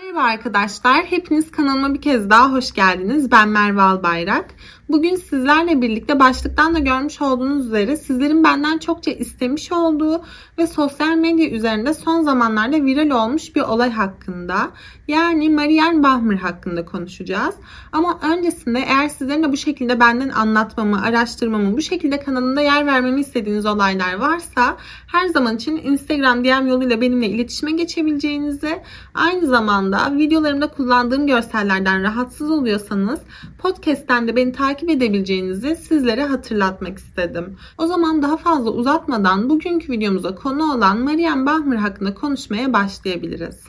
Merhaba 0.00 0.22
arkadaşlar, 0.22 1.04
hepiniz 1.04 1.50
kanalıma 1.50 1.94
bir 1.94 2.00
kez 2.00 2.30
daha 2.30 2.52
hoş 2.52 2.72
geldiniz. 2.72 3.30
Ben 3.30 3.48
Merve 3.48 3.82
Albayrak. 3.82 4.54
Bugün 4.88 5.16
sizlerle 5.16 5.82
birlikte 5.82 6.20
başlıktan 6.20 6.74
da 6.74 6.78
görmüş 6.78 7.22
olduğunuz 7.22 7.66
üzere 7.66 7.96
sizlerin 7.96 8.44
benden 8.44 8.78
çokça 8.78 9.10
istemiş 9.10 9.72
olduğu 9.72 10.24
ve 10.58 10.66
sosyal 10.66 11.16
medya 11.16 11.50
üzerinde 11.50 11.94
son 11.94 12.22
zamanlarda 12.22 12.84
viral 12.84 13.10
olmuş 13.24 13.56
bir 13.56 13.60
olay 13.60 13.90
hakkında 13.90 14.70
yani 15.08 15.50
Marianne 15.50 16.02
Bahmer 16.02 16.36
hakkında 16.36 16.84
konuşacağız. 16.84 17.54
Ama 17.92 18.20
öncesinde 18.22 18.78
eğer 18.78 19.08
sizlerin 19.08 19.42
de 19.42 19.52
bu 19.52 19.56
şekilde 19.56 20.00
benden 20.00 20.28
anlatmamı, 20.28 21.02
araştırmamı, 21.02 21.76
bu 21.76 21.80
şekilde 21.82 22.20
kanalımda 22.20 22.60
yer 22.60 22.86
vermemi 22.86 23.20
istediğiniz 23.20 23.66
olaylar 23.66 24.14
varsa 24.14 24.76
her 25.06 25.26
zaman 25.26 25.56
için 25.56 25.76
Instagram 25.76 26.44
DM 26.44 26.66
yoluyla 26.66 27.00
benimle 27.00 27.26
iletişime 27.26 27.72
geçebileceğinizi, 27.72 28.82
aynı 29.14 29.46
zamanda 29.46 29.89
videolarımda 30.16 30.70
kullandığım 30.70 31.26
görsellerden 31.26 32.02
rahatsız 32.02 32.50
oluyorsanız 32.50 33.20
podcast'ten 33.58 34.28
de 34.28 34.36
beni 34.36 34.52
takip 34.52 34.90
edebileceğinizi 34.90 35.76
sizlere 35.76 36.24
hatırlatmak 36.24 36.98
istedim. 36.98 37.56
O 37.78 37.86
zaman 37.86 38.22
daha 38.22 38.36
fazla 38.36 38.70
uzatmadan 38.70 39.50
bugünkü 39.50 39.92
videomuza 39.92 40.34
konu 40.34 40.74
olan 40.74 40.98
Marianne 40.98 41.46
Bahmer 41.46 41.76
hakkında 41.76 42.14
konuşmaya 42.14 42.72
başlayabiliriz. 42.72 43.64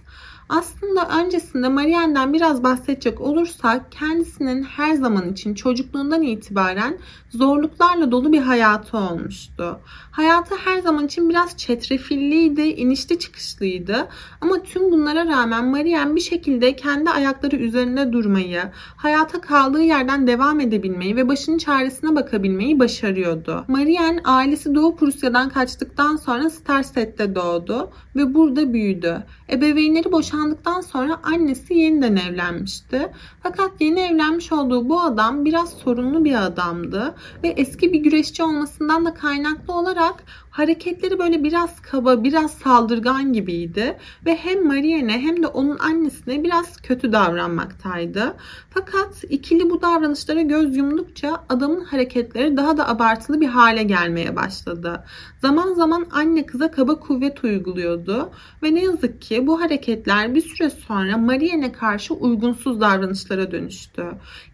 Aslında 0.52 1.08
öncesinde 1.20 1.68
Marianne'den 1.68 2.34
biraz 2.34 2.64
bahsedecek 2.64 3.22
olursak 3.22 3.92
kendisinin 3.92 4.64
her 4.64 4.94
zaman 4.94 5.32
için 5.32 5.54
çocukluğundan 5.54 6.22
itibaren 6.22 6.98
zorluklarla 7.30 8.12
dolu 8.12 8.32
bir 8.32 8.42
hayatı 8.42 8.98
olmuştu. 8.98 9.80
Hayatı 10.12 10.56
her 10.56 10.82
zaman 10.82 11.06
için 11.06 11.30
biraz 11.30 11.58
çetrefilliydi, 11.58 12.62
inişli 12.62 13.20
çıkışlıydı. 13.20 14.08
Ama 14.42 14.64
tüm 14.64 14.92
bunlara 14.92 15.26
rağmen 15.26 15.66
Marianne 15.66 16.16
bir 16.16 16.22
şekilde 16.22 16.76
kendi 16.76 17.09
ayakları 17.09 17.56
üzerinde 17.56 18.14
durmayı, 18.14 18.62
hayata 18.95 19.42
kaldığı 19.42 19.84
yerden 19.84 20.28
devam 20.28 20.59
edebilmeyi 20.59 21.16
ve 21.16 21.28
başının 21.28 21.58
çaresine 21.58 22.16
bakabilmeyi 22.16 22.80
başarıyordu. 22.80 23.66
Marianne 23.68 24.22
ailesi 24.23 24.75
Doğu 24.75 24.95
Prusya'dan 24.95 25.50
kaçtıktan 25.50 26.16
sonra 26.16 26.50
Starset'te 26.50 27.36
doğdu 27.36 27.92
ve 28.16 28.34
burada 28.34 28.73
büyüdü. 28.73 29.23
Ebeveynleri 29.52 30.12
boşandıktan 30.42 30.81
sonra 30.81 31.20
annesi 31.23 31.73
yeniden 31.73 32.16
evlenmişti. 32.16 33.11
Fakat 33.44 33.72
yeni 33.80 34.00
evlenmiş 34.00 34.52
olduğu 34.52 34.89
bu 34.89 35.02
adam 35.02 35.45
biraz 35.45 35.70
sorunlu 35.70 36.23
bir 36.23 36.45
adamdı 36.45 37.16
ve 37.44 37.47
eski 37.47 37.94
bir 37.94 38.00
güreşçi 38.00 38.44
olmasından 38.44 39.06
da 39.06 39.14
kaynaklı 39.14 39.73
olarak 39.73 40.23
hareketleri 40.52 41.19
böyle 41.19 41.44
biraz 41.44 41.81
kaba, 41.81 42.23
biraz 42.23 42.53
saldırgan 42.53 43.33
gibiydi 43.33 43.97
ve 44.25 44.35
hem 44.35 44.67
Marianne 44.67 45.19
hem 45.19 45.44
de 45.44 45.47
onun 45.47 45.77
annesine 45.77 46.44
biraz 46.44 46.77
kötü 46.77 47.11
davranmaktaydı. 47.11 48.35
Fakat 48.69 49.23
ikili 49.29 49.69
bu 49.69 49.81
davranışlara 49.81 50.41
göz 50.41 50.77
yumdukça 50.77 51.44
adamın 51.49 51.83
hareketleri 51.83 52.57
daha 52.57 52.77
da 52.77 52.89
abartılı 52.89 53.41
bir 53.41 53.47
hale 53.47 53.83
gelmeye 53.83 54.35
başladı. 54.35 55.03
Zaman 55.41 55.73
zaman 55.73 56.05
anne 56.11 56.45
kıza 56.45 56.72
kaba 56.72 56.99
kuvvet 56.99 57.44
uyguluyordu 57.44 58.31
ve 58.63 58.75
ne 58.75 58.83
yazık 58.83 59.22
ki 59.22 59.47
bu 59.47 59.61
hareketler 59.61 60.35
bir 60.35 60.41
süre 60.41 60.69
sonra 60.69 61.17
Marianne 61.17 61.72
karşı 61.72 62.13
uygunsuz 62.13 62.81
davranışlara 62.81 63.52
dönüştü. 63.52 64.05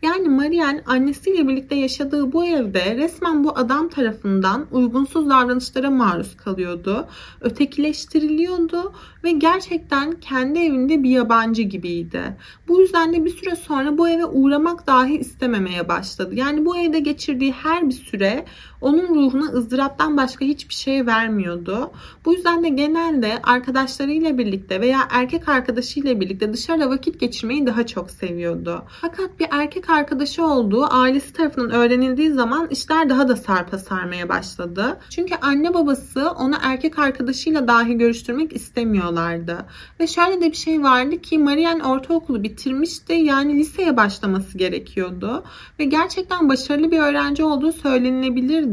Yani 0.02 0.30
Marianne 0.30 0.84
annesiyle 0.86 1.48
birlikte 1.48 1.76
yaşadığı 1.76 2.32
bu 2.34 2.46
evde 2.46 2.96
resmen 2.96 3.44
bu 3.44 3.58
adam 3.58 3.90
tarafından 3.90 4.68
uygunsuz 4.72 5.30
davranışlara 5.30 5.87
baskılara 5.88 5.90
maruz 5.90 6.38
kalıyordu. 6.38 7.08
Ötekileştiriliyordu 7.42 8.94
ve 9.24 9.32
gerçekten 9.32 10.12
kendi 10.12 10.60
evinde 10.60 11.04
bir 11.04 11.10
yabancı 11.10 11.62
gibiydi. 11.62 12.38
Bu 12.68 12.82
yüzden 12.82 13.14
de 13.14 13.26
bir 13.26 13.30
süre 13.30 13.56
sonra 13.56 13.98
bu 13.98 14.10
eve 14.10 14.26
uğramak 14.26 14.88
dahi 14.88 15.18
istememeye 15.18 15.88
başladı. 15.88 16.36
Yani 16.36 16.66
bu 16.66 16.78
evde 16.78 17.00
geçirdiği 17.00 17.52
her 17.52 17.90
bir 17.90 17.94
süre 17.94 18.46
onun 18.82 19.16
ruhuna 19.16 19.46
ızdıraptan 19.46 20.18
başka 20.18 20.46
hiçbir 20.46 20.74
şey 20.74 21.06
vermiyordu. 21.06 21.92
Bu 22.26 22.34
yüzden 22.34 22.64
de 22.64 22.70
genelde 22.70 23.42
arkadaşlarıyla 23.44 24.38
birlikte 24.38 24.82
veya 24.82 25.00
erkek 25.12 25.50
arkadaşıyla 25.50 26.20
birlikte 26.20 26.54
dışarıda 26.54 26.90
vakit 26.90 27.20
geçirmeyi 27.20 27.68
daha 27.68 27.86
çok 27.86 28.12
seviyordu. 28.12 28.84
Fakat 29.02 29.40
bir 29.40 29.48
erkek 29.52 29.90
arkadaşı 29.90 30.46
olduğu 30.46 30.86
ailesi 30.94 31.34
tarafından 31.34 31.72
öğrenildiği 31.72 32.32
zaman 32.32 32.68
işler 32.68 33.10
daha 33.10 33.28
da 33.28 33.36
sarpa 33.36 33.78
sarmaya 33.78 34.30
başladı. 34.30 34.98
Çünkü 35.10 35.36
anne 35.42 35.74
babası 35.74 36.32
onu 36.32 36.56
erkek 36.62 37.00
arkadaşıyla 37.00 37.68
dahi 37.68 37.98
görüştürmek 37.98 38.54
istemiyorlardı. 38.54 39.66
Ve 40.00 40.08
şöyle 40.08 40.42
de 40.42 40.52
bir 40.52 40.58
şey 40.58 40.84
vardı 40.84 41.22
ki 41.22 41.38
Marian 41.38 41.80
ortaokulu 41.80 42.44
bitirmişti. 42.44 43.14
Yani 43.14 43.60
liseye 43.60 43.98
başlaması 43.98 44.58
gerekiyordu. 44.58 45.44
Ve 45.80 45.86
gerçekten 45.86 46.50
başarılı 46.50 46.92
bir 46.92 47.00
öğrenci 47.00 47.44
olduğu 47.44 47.72
söylenilebilirdi. 47.72 48.67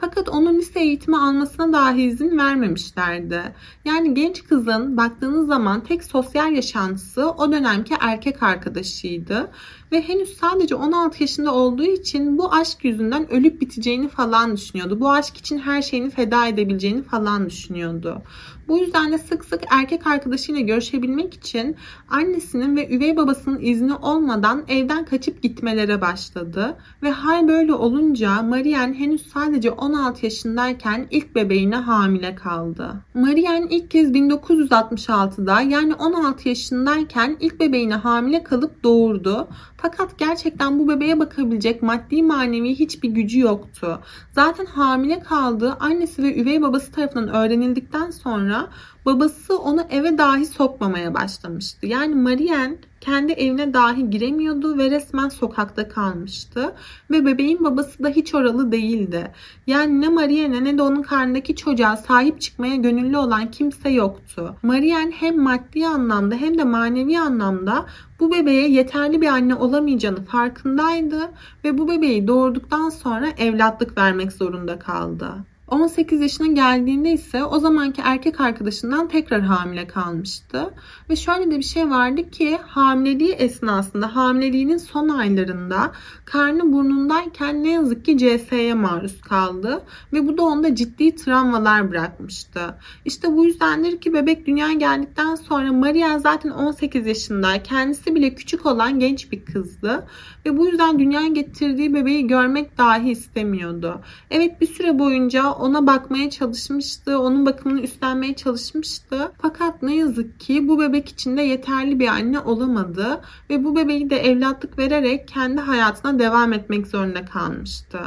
Fakat 0.00 0.28
onun 0.28 0.54
lise 0.54 0.80
eğitimi 0.80 1.16
almasına 1.16 1.72
dahi 1.72 2.02
izin 2.02 2.38
vermemişlerdi. 2.38 3.42
Yani 3.84 4.14
genç 4.14 4.44
kızın 4.44 4.96
baktığınız 4.96 5.46
zaman 5.46 5.84
tek 5.84 6.04
sosyal 6.04 6.52
yaşantısı 6.52 7.30
o 7.30 7.52
dönemki 7.52 7.94
erkek 8.00 8.42
arkadaşıydı 8.42 9.50
ve 9.92 10.02
henüz 10.02 10.36
sadece 10.36 10.74
16 10.74 11.22
yaşında 11.22 11.54
olduğu 11.54 11.84
için 11.84 12.38
bu 12.38 12.52
aşk 12.52 12.84
yüzünden 12.84 13.32
ölüp 13.32 13.60
biteceğini 13.60 14.08
falan 14.08 14.56
düşünüyordu. 14.56 15.00
Bu 15.00 15.10
aşk 15.10 15.36
için 15.36 15.58
her 15.58 15.82
şeyini 15.82 16.10
feda 16.10 16.46
edebileceğini 16.46 17.02
falan 17.02 17.50
düşünüyordu. 17.50 18.22
Bu 18.70 18.78
yüzden 18.78 19.12
de 19.12 19.18
sık 19.18 19.44
sık 19.44 19.60
erkek 19.70 20.06
arkadaşıyla 20.06 20.60
görüşebilmek 20.60 21.34
için 21.34 21.76
annesinin 22.10 22.76
ve 22.76 22.96
üvey 22.96 23.16
babasının 23.16 23.60
izni 23.60 23.94
olmadan 23.94 24.64
evden 24.68 25.04
kaçıp 25.04 25.42
gitmelere 25.42 26.00
başladı. 26.00 26.76
Ve 27.02 27.10
hal 27.10 27.48
böyle 27.48 27.72
olunca 27.72 28.42
Marianne 28.42 28.98
henüz 28.98 29.26
sadece 29.26 29.70
16 29.70 30.26
yaşındayken 30.26 31.06
ilk 31.10 31.34
bebeğine 31.34 31.76
hamile 31.76 32.34
kaldı. 32.34 32.94
Marianne 33.14 33.66
ilk 33.70 33.90
kez 33.90 34.10
1966'da 34.10 35.60
yani 35.60 35.94
16 35.94 36.48
yaşındayken 36.48 37.36
ilk 37.40 37.60
bebeğine 37.60 37.94
hamile 37.94 38.42
kalıp 38.42 38.84
doğurdu. 38.84 39.48
Fakat 39.82 40.18
gerçekten 40.18 40.78
bu 40.78 40.88
bebeğe 40.88 41.20
bakabilecek 41.20 41.82
maddi 41.82 42.22
manevi 42.22 42.74
hiçbir 42.74 43.08
gücü 43.08 43.40
yoktu. 43.40 44.00
Zaten 44.32 44.66
hamile 44.66 45.20
kaldığı 45.20 45.72
annesi 45.72 46.22
ve 46.22 46.40
üvey 46.40 46.62
babası 46.62 46.92
tarafından 46.92 47.28
öğrenildikten 47.28 48.10
sonra 48.10 48.68
babası 49.06 49.58
onu 49.58 49.82
eve 49.90 50.18
dahi 50.18 50.46
sokmamaya 50.46 51.14
başlamıştı. 51.14 51.86
Yani 51.86 52.14
Marianne 52.14 52.76
kendi 53.00 53.32
evine 53.32 53.74
dahi 53.74 54.10
giremiyordu 54.10 54.78
ve 54.78 54.90
resmen 54.90 55.28
sokakta 55.28 55.88
kalmıştı. 55.88 56.74
Ve 57.10 57.26
bebeğin 57.26 57.64
babası 57.64 58.04
da 58.04 58.08
hiç 58.08 58.34
oralı 58.34 58.72
değildi. 58.72 59.32
Yani 59.66 60.00
ne 60.00 60.08
Marianne 60.08 60.64
ne 60.64 60.78
de 60.78 60.82
onun 60.82 61.02
karnındaki 61.02 61.56
çocuğa 61.56 61.96
sahip 61.96 62.40
çıkmaya 62.40 62.76
gönüllü 62.76 63.16
olan 63.16 63.50
kimse 63.50 63.90
yoktu. 63.90 64.56
Marianne 64.62 65.12
hem 65.12 65.42
maddi 65.42 65.86
anlamda 65.86 66.34
hem 66.34 66.58
de 66.58 66.64
manevi 66.64 67.18
anlamda 67.18 67.86
bu 68.20 68.32
bebeğe 68.32 68.68
yeterli 68.70 69.20
bir 69.20 69.26
anne 69.26 69.54
olamayacağını 69.54 70.24
farkındaydı 70.24 71.30
ve 71.64 71.78
bu 71.78 71.88
bebeği 71.88 72.28
doğurduktan 72.28 72.88
sonra 72.88 73.28
evlatlık 73.38 73.98
vermek 73.98 74.32
zorunda 74.32 74.78
kaldı. 74.78 75.49
18 75.70 76.20
yaşına 76.20 76.46
geldiğinde 76.46 77.12
ise 77.12 77.44
o 77.44 77.58
zamanki 77.58 78.02
erkek 78.04 78.40
arkadaşından 78.40 79.08
tekrar 79.08 79.40
hamile 79.40 79.86
kalmıştı. 79.86 80.74
Ve 81.10 81.16
şöyle 81.16 81.50
de 81.50 81.58
bir 81.58 81.62
şey 81.62 81.90
vardı 81.90 82.30
ki 82.30 82.58
hamileliği 82.66 83.32
esnasında 83.32 84.16
hamileliğinin 84.16 84.76
son 84.76 85.08
aylarında 85.08 85.92
karnı 86.24 86.72
burnundayken 86.72 87.64
ne 87.64 87.70
yazık 87.70 88.04
ki 88.04 88.18
CS'ye 88.18 88.74
maruz 88.74 89.20
kaldı. 89.20 89.82
Ve 90.12 90.28
bu 90.28 90.38
da 90.38 90.42
onda 90.42 90.74
ciddi 90.74 91.14
travmalar 91.14 91.90
bırakmıştı. 91.90 92.60
İşte 93.04 93.36
bu 93.36 93.44
yüzdendir 93.44 94.00
ki 94.00 94.14
bebek 94.14 94.46
dünyaya 94.46 94.72
geldikten 94.74 95.34
sonra 95.34 95.72
Maria 95.72 96.18
zaten 96.18 96.50
18 96.50 97.06
yaşında 97.06 97.62
kendisi 97.62 98.14
bile 98.14 98.34
küçük 98.34 98.66
olan 98.66 99.00
genç 99.00 99.32
bir 99.32 99.44
kızdı. 99.44 100.06
Ve 100.46 100.56
bu 100.56 100.66
yüzden 100.66 100.98
dünyaya 100.98 101.28
getirdiği 101.28 101.94
bebeği 101.94 102.26
görmek 102.26 102.78
dahi 102.78 103.10
istemiyordu. 103.10 104.00
Evet 104.30 104.60
bir 104.60 104.66
süre 104.66 104.98
boyunca 104.98 105.59
ona 105.60 105.86
bakmaya 105.86 106.30
çalışmıştı. 106.30 107.18
Onun 107.18 107.46
bakımını 107.46 107.80
üstlenmeye 107.80 108.34
çalışmıştı. 108.36 109.32
Fakat 109.42 109.82
ne 109.82 109.96
yazık 109.96 110.40
ki 110.40 110.68
bu 110.68 110.80
bebek 110.80 111.08
için 111.08 111.36
de 111.36 111.42
yeterli 111.42 112.00
bir 112.00 112.08
anne 112.08 112.40
olamadı. 112.40 113.20
Ve 113.50 113.64
bu 113.64 113.76
bebeği 113.76 114.10
de 114.10 114.16
evlatlık 114.16 114.78
vererek 114.78 115.28
kendi 115.28 115.60
hayatına 115.60 116.18
devam 116.18 116.52
etmek 116.52 116.86
zorunda 116.86 117.24
kalmıştı. 117.24 118.00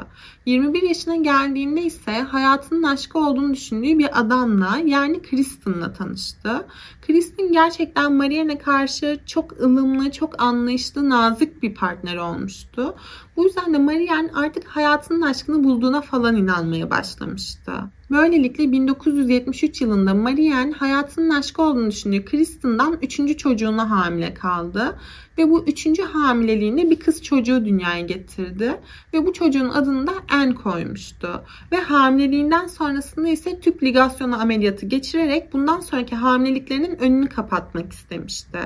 21 0.45 0.81
yaşına 0.81 1.15
geldiğinde 1.15 1.81
ise 1.81 2.11
hayatının 2.11 2.83
aşkı 2.83 3.19
olduğunu 3.19 3.53
düşündüğü 3.53 3.97
bir 3.97 4.19
adamla 4.19 4.77
yani 4.85 5.21
Kristen'la 5.21 5.93
tanıştı. 5.93 6.65
Kristen 7.07 7.51
gerçekten 7.51 8.13
Marianne 8.13 8.57
karşı 8.57 9.19
çok 9.25 9.61
ılımlı, 9.61 10.11
çok 10.11 10.41
anlayışlı, 10.41 11.09
nazik 11.09 11.63
bir 11.63 11.75
partner 11.75 12.17
olmuştu. 12.17 12.95
Bu 13.37 13.43
yüzden 13.43 13.73
de 13.73 13.77
Marianne 13.77 14.31
artık 14.33 14.67
hayatının 14.67 15.21
aşkını 15.21 15.63
bulduğuna 15.63 16.01
falan 16.01 16.35
inanmaya 16.35 16.89
başlamıştı. 16.89 17.71
Böylelikle 18.11 18.71
1973 18.71 19.81
yılında 19.81 20.13
Marianne 20.13 20.71
hayatının 20.71 21.29
aşkı 21.29 21.61
olduğunu 21.61 21.91
düşündüğü 21.91 22.25
Kristen'dan 22.25 22.97
üçüncü 23.01 23.37
çocuğuna 23.37 23.89
hamile 23.89 24.33
kaldı. 24.33 24.95
Ve 25.37 25.49
bu 25.49 25.63
üçüncü 25.65 26.03
hamileliğinde 26.03 26.89
bir 26.89 26.99
kız 26.99 27.23
çocuğu 27.23 27.65
dünyaya 27.65 28.01
getirdi. 28.01 28.79
Ve 29.13 29.25
bu 29.25 29.33
çocuğun 29.33 29.69
adını 29.69 30.07
da 30.07 30.11
Anne 30.31 30.55
koymuştu. 30.55 31.43
Ve 31.71 31.77
hamileliğinden 31.77 32.67
sonrasında 32.67 33.29
ise 33.29 33.59
tüp 33.59 33.83
ligasyonu 33.83 34.41
ameliyatı 34.41 34.85
geçirerek 34.85 35.53
bundan 35.53 35.79
sonraki 35.79 36.15
hamileliklerinin 36.15 36.97
önünü 36.99 37.29
kapatmak 37.29 37.93
istemişti. 37.93 38.59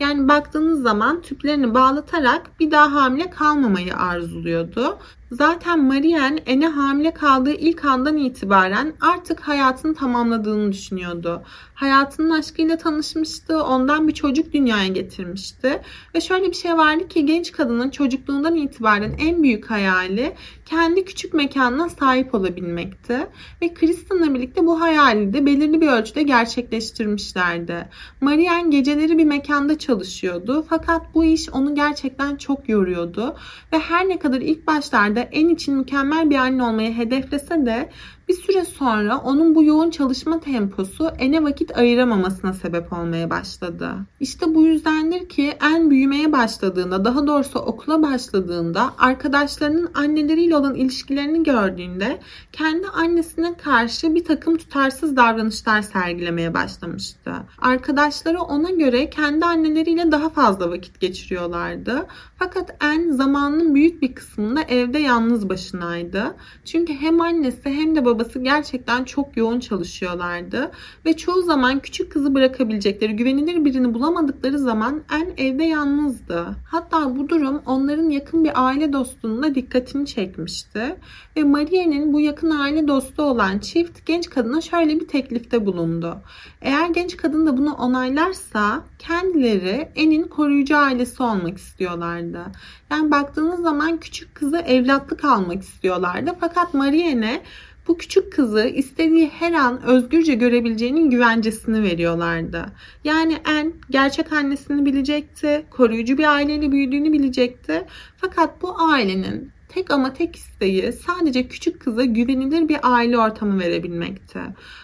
Yani 0.00 0.28
baktığınız 0.28 0.82
zaman 0.82 1.22
tüplerini 1.22 1.74
bağlatarak 1.74 2.60
bir 2.60 2.70
daha 2.70 2.92
hamile 2.92 3.30
kalmamayı 3.30 3.96
arzuluyordu. 3.96 4.98
Zaten 5.32 5.84
Marianne 5.84 6.40
Ene 6.46 6.68
hamile 6.68 7.14
kaldığı 7.14 7.52
ilk 7.52 7.84
andan 7.84 8.16
itibaren 8.16 8.94
artık 9.00 9.40
hayatını 9.40 9.94
tamamladığını 9.94 10.72
düşünüyordu. 10.72 11.42
Hayatının 11.74 12.30
aşkıyla 12.30 12.76
tanışmıştı, 12.76 13.62
ondan 13.62 14.08
bir 14.08 14.12
çocuk 14.12 14.52
dünyaya 14.52 14.88
getirmişti. 14.88 15.80
Ve 16.14 16.20
şöyle 16.20 16.46
bir 16.46 16.56
şey 16.56 16.72
vardı 16.72 17.08
ki 17.08 17.26
genç 17.26 17.52
kadının 17.52 17.90
çocukluğundan 17.90 18.56
itibaren 18.56 19.14
en 19.18 19.42
büyük 19.42 19.70
hayali 19.70 20.34
kendi 20.66 21.04
küçük 21.04 21.34
mekanına 21.34 21.88
sahip 21.88 22.34
olabilmekti. 22.34 23.26
Ve 23.62 23.74
Kristen'la 23.74 24.34
birlikte 24.34 24.66
bu 24.66 24.80
hayali 24.80 25.32
de 25.32 25.46
belirli 25.46 25.80
bir 25.80 25.88
ölçüde 25.88 26.22
gerçekleştirmişlerdi. 26.22 27.88
Marianne 28.20 28.70
geceleri 28.70 29.18
bir 29.18 29.24
mekanda 29.24 29.78
çalışıyordu 29.78 30.66
fakat 30.68 31.14
bu 31.14 31.24
iş 31.24 31.48
onu 31.48 31.74
gerçekten 31.74 32.36
çok 32.36 32.68
yoruyordu. 32.68 33.36
Ve 33.72 33.78
her 33.78 34.08
ne 34.08 34.18
kadar 34.18 34.40
ilk 34.40 34.66
başlarda 34.66 35.20
en 35.20 35.48
için 35.48 35.74
mükemmel 35.74 36.30
bir 36.30 36.36
anne 36.36 36.62
olmayı 36.62 36.94
hedeflese 36.94 37.66
de 37.66 37.90
bir 38.28 38.34
süre 38.34 38.64
sonra 38.64 39.18
onun 39.18 39.54
bu 39.54 39.64
yoğun 39.64 39.90
çalışma 39.90 40.40
temposu 40.40 41.08
ene 41.18 41.44
vakit 41.44 41.78
ayıramamasına 41.78 42.52
sebep 42.52 42.92
olmaya 42.92 43.30
başladı. 43.30 43.94
İşte 44.20 44.54
bu 44.54 44.66
yüzdendir 44.66 45.28
ki 45.28 45.56
en 45.62 45.90
büyümeye 45.90 46.32
başladığında, 46.32 47.04
daha 47.04 47.26
doğrusu 47.26 47.58
okula 47.58 48.02
başladığında 48.02 48.94
arkadaşlarının 48.98 49.90
anneleriyle 49.94 50.56
olan 50.56 50.74
ilişkilerini 50.74 51.42
gördüğünde 51.42 52.20
kendi 52.52 52.86
annesine 52.88 53.56
karşı 53.56 54.14
bir 54.14 54.24
takım 54.24 54.56
tutarsız 54.56 55.16
davranışlar 55.16 55.82
sergilemeye 55.82 56.54
başlamıştı. 56.54 57.32
Arkadaşları 57.58 58.40
ona 58.40 58.70
göre 58.70 59.10
kendi 59.10 59.44
anneleriyle 59.44 60.12
daha 60.12 60.28
fazla 60.28 60.70
vakit 60.70 61.00
geçiriyorlardı. 61.00 62.06
Fakat 62.44 62.76
en 62.82 63.10
zamanının 63.10 63.74
büyük 63.74 64.02
bir 64.02 64.14
kısmında 64.14 64.62
evde 64.62 64.98
yalnız 64.98 65.48
başınaydı. 65.48 66.36
Çünkü 66.64 66.92
hem 66.92 67.20
annesi 67.20 67.70
hem 67.70 67.96
de 67.96 68.04
babası 68.04 68.38
gerçekten 68.38 69.04
çok 69.04 69.36
yoğun 69.36 69.60
çalışıyorlardı. 69.60 70.70
Ve 71.06 71.16
çoğu 71.16 71.42
zaman 71.42 71.80
küçük 71.80 72.12
kızı 72.12 72.34
bırakabilecekleri 72.34 73.16
güvenilir 73.16 73.64
birini 73.64 73.94
bulamadıkları 73.94 74.58
zaman 74.58 75.02
en 75.12 75.44
evde 75.44 75.64
yalnızdı. 75.64 76.46
Hatta 76.66 77.16
bu 77.16 77.28
durum 77.28 77.62
onların 77.66 78.08
yakın 78.08 78.44
bir 78.44 78.66
aile 78.66 78.92
dostunun 78.92 79.42
da 79.42 79.54
dikkatini 79.54 80.06
çekmişti. 80.06 80.96
Ve 81.36 81.44
Maria'nın 81.44 82.12
bu 82.12 82.20
yakın 82.20 82.50
aile 82.50 82.88
dostu 82.88 83.22
olan 83.22 83.58
çift 83.58 84.06
genç 84.06 84.30
kadına 84.30 84.60
şöyle 84.60 85.00
bir 85.00 85.08
teklifte 85.08 85.66
bulundu. 85.66 86.16
Eğer 86.62 86.88
genç 86.88 87.16
kadın 87.16 87.46
da 87.46 87.56
bunu 87.56 87.74
onaylarsa 87.74 88.84
kendileri 89.02 89.88
En'in 89.94 90.22
koruyucu 90.22 90.76
ailesi 90.76 91.22
olmak 91.22 91.58
istiyorlardı. 91.58 92.42
Yani 92.90 93.10
baktığınız 93.10 93.60
zaman 93.60 94.00
küçük 94.00 94.34
kızı 94.34 94.58
evlatlık 94.58 95.24
almak 95.24 95.62
istiyorlardı. 95.62 96.30
Fakat 96.40 96.74
Marianne 96.74 97.42
bu 97.88 97.98
küçük 97.98 98.32
kızı 98.32 98.66
istediği 98.66 99.28
her 99.28 99.52
an 99.52 99.82
özgürce 99.82 100.34
görebileceğinin 100.34 101.10
güvencesini 101.10 101.82
veriyorlardı. 101.82 102.66
Yani 103.04 103.36
En 103.48 103.72
gerçek 103.90 104.32
annesini 104.32 104.84
bilecekti, 104.84 105.66
koruyucu 105.70 106.18
bir 106.18 106.34
aileyle 106.34 106.72
büyüdüğünü 106.72 107.12
bilecekti. 107.12 107.84
Fakat 108.16 108.62
bu 108.62 108.80
ailenin 108.80 109.52
tek 109.74 109.90
ama 109.90 110.12
tek 110.12 110.36
isteği 110.36 110.92
sadece 110.92 111.48
küçük 111.48 111.80
kıza 111.80 112.04
güvenilir 112.04 112.68
bir 112.68 112.78
aile 112.82 113.18
ortamı 113.18 113.60
verebilmekti. 113.60 114.40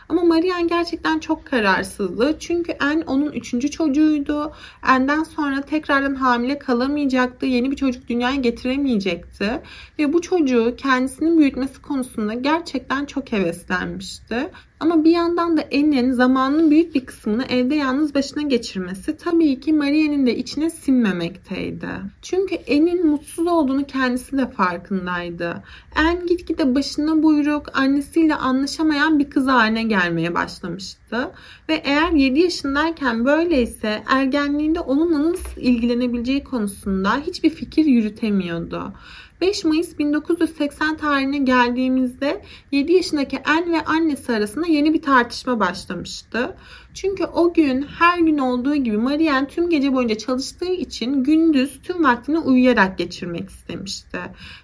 Ama 0.08 0.22
Marian 0.24 0.68
gerçekten 0.68 1.18
çok 1.18 1.46
kararsızdı. 1.46 2.36
Çünkü 2.38 2.72
En 2.72 3.00
onun 3.00 3.32
üçüncü 3.32 3.70
çocuğuydu. 3.70 4.52
En'den 4.88 5.22
sonra 5.22 5.60
tekrardan 5.60 6.14
hamile 6.14 6.58
kalamayacaktı. 6.58 7.46
Yeni 7.46 7.70
bir 7.70 7.76
çocuk 7.76 8.08
dünyaya 8.08 8.36
getiremeyecekti. 8.36 9.60
Ve 9.98 10.12
bu 10.12 10.20
çocuğu 10.20 10.74
kendisinin 10.76 11.38
büyütmesi 11.38 11.82
konusunda 11.82 12.34
gerçekten 12.34 13.04
çok 13.04 13.32
heveslenmişti. 13.32 14.50
Ama 14.80 15.04
bir 15.04 15.10
yandan 15.10 15.56
da 15.56 15.64
Anne'nin 15.74 16.12
zamanının 16.12 16.70
büyük 16.70 16.94
bir 16.94 17.06
kısmını 17.06 17.44
evde 17.44 17.74
yalnız 17.74 18.14
başına 18.14 18.42
geçirmesi 18.42 19.16
tabii 19.16 19.60
ki 19.60 19.72
Maria'nın 19.72 20.26
de 20.26 20.36
içine 20.36 20.70
sinmemekteydi. 20.70 21.88
Çünkü 22.22 22.56
Anne'nin 22.70 23.06
mutsuz 23.06 23.46
olduğunu 23.46 23.86
kendisi 23.86 24.38
de 24.38 24.50
farkındaydı. 24.50 25.62
Anne 25.96 26.26
gitgide 26.28 26.74
başına 26.74 27.22
buyruk, 27.22 27.78
annesiyle 27.78 28.34
anlaşamayan 28.34 29.18
bir 29.18 29.30
kız 29.30 29.46
haline 29.46 29.82
gelmeye 29.82 30.34
başlamıştı. 30.34 31.30
Ve 31.68 31.82
eğer 31.84 32.10
7 32.12 32.40
yaşındayken 32.40 33.24
böyleyse 33.24 34.02
ergenliğinde 34.06 34.80
onunla 34.80 35.30
nasıl 35.30 35.60
ilgilenebileceği 35.60 36.44
konusunda 36.44 37.16
hiçbir 37.26 37.50
fikir 37.50 37.84
yürütemiyordu. 37.84 38.92
5 39.40 39.64
Mayıs 39.64 39.98
1980 39.98 40.96
tarihine 40.96 41.38
geldiğimizde 41.38 42.42
7 42.72 42.92
yaşındaki 42.92 43.38
En 43.48 43.72
ve 43.72 43.84
annesi 43.84 44.32
arasında 44.32 44.66
yeni 44.66 44.94
bir 44.94 45.02
tartışma 45.02 45.60
başlamıştı. 45.60 46.56
Çünkü 47.00 47.24
o 47.24 47.52
gün 47.52 47.82
her 47.82 48.18
gün 48.18 48.38
olduğu 48.38 48.74
gibi 48.74 48.96
Marianne 48.96 49.48
tüm 49.48 49.70
gece 49.70 49.92
boyunca 49.92 50.18
çalıştığı 50.18 50.72
için 50.72 51.24
gündüz 51.24 51.80
tüm 51.82 52.04
vaktini 52.04 52.38
uyuyarak 52.38 52.98
geçirmek 52.98 53.50
istemişti. 53.50 54.18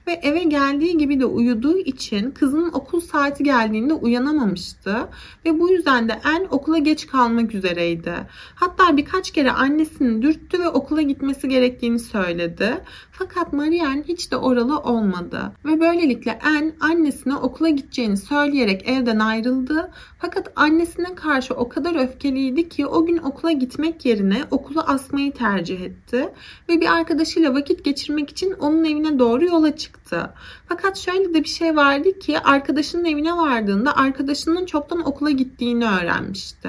Ve 0.07 0.13
eve 0.13 0.43
geldiği 0.43 0.99
gibi 0.99 1.21
de 1.21 1.25
uyuduğu 1.25 1.79
için 1.79 2.31
kızının 2.31 2.73
okul 2.73 3.01
saati 3.01 3.45
geldiğinde 3.45 3.95
uyanamamıştı. 3.95 4.97
Ve 5.45 5.61
bu 5.61 5.71
yüzden 5.71 6.09
de 6.09 6.21
En 6.37 6.47
okula 6.51 6.79
geç 6.79 7.07
kalmak 7.07 7.55
üzereydi. 7.55 8.15
Hatta 8.55 8.97
birkaç 8.97 9.31
kere 9.31 9.51
annesini 9.51 10.23
dürttü 10.23 10.61
ve 10.61 10.69
okula 10.69 11.03
gitmesi 11.03 11.49
gerektiğini 11.49 11.99
söyledi. 11.99 12.81
Fakat 13.13 13.53
Marianne 13.53 14.03
hiç 14.09 14.31
de 14.31 14.37
oralı 14.37 14.79
olmadı. 14.79 15.53
Ve 15.65 15.81
böylelikle 15.81 16.39
En 16.45 16.73
annesine 16.81 17.37
okula 17.37 17.69
gideceğini 17.69 18.17
söyleyerek 18.17 18.89
evden 18.89 19.19
ayrıldı. 19.19 19.91
Fakat 20.19 20.53
annesine 20.57 21.15
karşı 21.15 21.55
o 21.55 21.69
kadar 21.69 21.95
öfke 21.95 22.24
öfkeliydi 22.25 22.69
ki 22.69 22.87
o 22.87 23.07
gün 23.07 23.17
okula 23.19 23.53
gitmek 23.53 24.05
yerine 24.05 24.45
okulu 24.51 24.81
asmayı 24.81 25.33
tercih 25.33 25.81
etti 25.81 26.29
ve 26.69 26.81
bir 26.81 26.87
arkadaşıyla 26.87 27.55
vakit 27.55 27.85
geçirmek 27.85 28.31
için 28.31 28.53
onun 28.53 28.85
evine 28.85 29.19
doğru 29.19 29.45
yola 29.45 29.77
çıktı. 29.77 30.31
Fakat 30.69 30.99
şöyle 30.99 31.35
de 31.35 31.45
bir 31.45 31.49
şey 31.49 31.77
vardı 31.77 32.19
ki 32.19 32.39
arkadaşının 32.39 33.05
evine 33.05 33.37
vardığında 33.37 33.97
arkadaşının 33.97 34.67
çoktan 34.67 35.07
okula 35.07 35.31
gittiğini 35.31 35.85
öğrenmişti. 35.85 36.69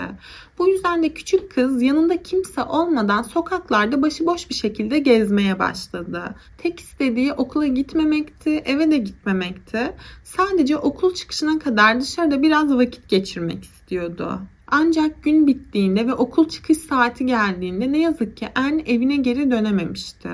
Bu 0.57 0.67
yüzden 0.67 1.03
de 1.03 1.09
küçük 1.09 1.51
kız 1.51 1.81
yanında 1.81 2.24
kimse 2.24 2.63
olmadan 2.63 3.21
sokaklarda 3.21 4.01
başıboş 4.01 4.50
bir 4.50 4.55
şekilde 4.55 5.00
gezmeye 5.00 5.59
başladı. 5.59 6.35
Tek 6.57 6.79
istediği 6.79 7.33
okula 7.33 7.67
gitmemekti, 7.67 8.50
eve 8.50 8.91
de 8.91 8.97
gitmemekti. 8.97 9.93
Sadece 10.24 10.77
okul 10.77 11.13
çıkışına 11.13 11.59
kadar 11.59 12.01
dışarıda 12.01 12.41
biraz 12.41 12.75
vakit 12.75 13.09
geçirmek 13.09 13.63
istiyordu. 13.63 14.41
Ancak 14.67 15.24
gün 15.24 15.48
bittiğinde 15.48 16.07
ve 16.07 16.13
okul 16.13 16.50
çıkış 16.50 16.77
saati 16.77 17.25
geldiğinde 17.25 17.91
ne 17.91 17.98
yazık 17.98 18.38
ki 18.38 18.48
En 18.55 18.79
evine 18.86 19.15
geri 19.15 19.51
dönememişti. 19.51 20.29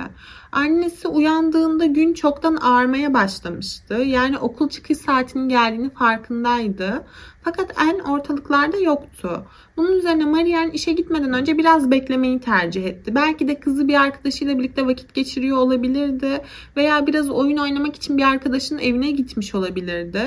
Annesi 0.51 1.07
uyandığında 1.07 1.85
gün 1.85 2.13
çoktan 2.13 2.57
ağarmaya 2.61 3.13
başlamıştı. 3.13 3.93
Yani 3.93 4.37
okul 4.37 4.69
çıkış 4.69 4.97
saatinin 4.97 5.49
geldiğini 5.49 5.89
farkındaydı. 5.89 7.03
Fakat 7.43 7.81
En 7.81 7.99
ortalıklarda 7.99 8.77
yoktu. 8.77 9.45
Bunun 9.77 9.93
üzerine 9.93 10.25
Marianne 10.25 10.71
işe 10.73 10.93
gitmeden 10.93 11.33
önce 11.33 11.57
biraz 11.57 11.91
beklemeyi 11.91 12.39
tercih 12.39 12.85
etti. 12.85 13.15
Belki 13.15 13.47
de 13.47 13.59
kızı 13.59 13.87
bir 13.87 14.01
arkadaşıyla 14.01 14.59
birlikte 14.59 14.87
vakit 14.87 15.13
geçiriyor 15.13 15.57
olabilirdi. 15.57 16.41
Veya 16.77 17.07
biraz 17.07 17.29
oyun 17.29 17.57
oynamak 17.57 17.95
için 17.95 18.17
bir 18.17 18.23
arkadaşının 18.23 18.79
evine 18.79 19.11
gitmiş 19.11 19.55
olabilirdi. 19.55 20.21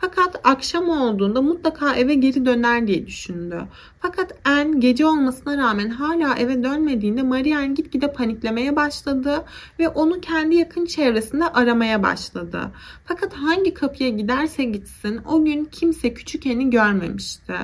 Fakat 0.00 0.40
akşam 0.44 0.88
olduğunda 0.88 1.42
mutlaka 1.42 1.94
eve 1.94 2.14
geri 2.14 2.46
döner 2.46 2.86
diye 2.86 3.06
düşündü. 3.06 3.60
Fakat 4.00 4.32
En 4.46 4.80
gece 4.80 5.06
olmasına 5.06 5.56
rağmen 5.56 5.88
hala 5.88 6.34
eve 6.34 6.62
dönmediğinde 6.62 7.22
Marianne 7.22 7.74
gitgide 7.74 8.12
paniklemeye 8.12 8.76
başladı 8.76 9.44
ve 9.80 9.88
onu 9.88 10.20
kendi 10.20 10.54
yakın 10.54 10.84
çevresinde 10.86 11.48
aramaya 11.48 12.02
başladı. 12.02 12.72
Fakat 13.04 13.34
hangi 13.34 13.74
kapıya 13.74 14.08
giderse 14.08 14.64
gitsin 14.64 15.20
o 15.26 15.44
gün 15.44 15.64
kimse 15.64 16.14
küçük 16.14 16.46
Eni 16.46 16.70
görmemişti. 16.70 17.54